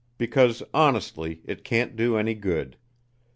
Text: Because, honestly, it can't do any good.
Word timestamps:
Because, 0.17 0.63
honestly, 0.73 1.41
it 1.45 1.63
can't 1.63 1.95
do 1.95 2.17
any 2.17 2.33
good. 2.33 2.75